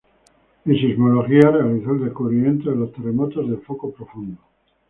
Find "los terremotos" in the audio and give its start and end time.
2.75-3.47